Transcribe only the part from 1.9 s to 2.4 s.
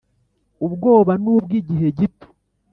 gito..